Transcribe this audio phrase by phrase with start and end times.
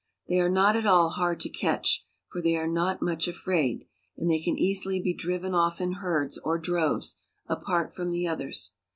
[0.27, 3.85] They are not at all hard to catch, for they are not much afraid,
[4.17, 8.71] and they can easily be driven off in herds or droves, apart from the others.